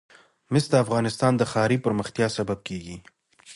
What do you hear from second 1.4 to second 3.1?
ښاري پراختیا سبب کېږي.